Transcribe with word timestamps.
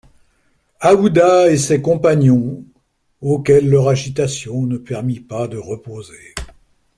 Aouda 0.79 1.51
et 1.51 1.59
ses 1.59 1.79
compagnons, 1.79 2.65
auxquels 3.21 3.69
leur 3.69 3.87
agitation 3.87 4.63
ne 4.63 4.77
permit 4.77 5.19
pas 5.19 5.47
de 5.47 5.57
reposer. 5.59 6.33